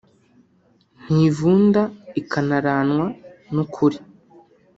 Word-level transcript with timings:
ntivunda 1.03 1.81
ikanaranwa 2.21 3.05
n’ukuri 3.53 3.97